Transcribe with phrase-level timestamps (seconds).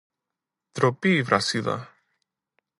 [0.71, 1.93] Ντροπή, Βρασίδα!